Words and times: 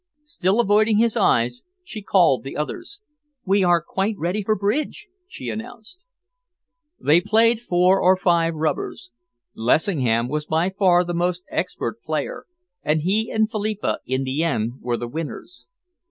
Still 0.23 0.59
avoiding 0.59 0.97
his 0.97 1.15
eyes, 1.15 1.61
she 1.83 2.01
called 2.01 2.41
the 2.41 2.57
others. 2.57 2.99
"We 3.45 3.63
are 3.63 3.83
quite 3.83 4.17
ready 4.17 4.41
for 4.43 4.55
bridge," 4.55 5.05
she 5.27 5.49
announced. 5.51 6.03
They 6.99 7.21
played 7.21 7.59
four 7.61 8.01
or 8.01 8.15
five 8.17 8.55
rubbers. 8.55 9.11
Lessingham 9.53 10.27
was 10.27 10.47
by 10.47 10.71
far 10.71 11.03
the 11.03 11.13
most 11.13 11.43
expert 11.51 12.01
player, 12.01 12.45
and 12.81 13.01
he 13.01 13.29
and 13.29 13.51
Philippa 13.51 13.99
in 14.07 14.23
the 14.23 14.41
end 14.43 14.81
were 14.81 14.97
the 14.97 15.07
winners. 15.07 15.67